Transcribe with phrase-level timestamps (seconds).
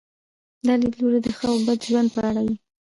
[0.65, 2.55] دا لیدلوری د ښه او بد ژوند په اړه وي.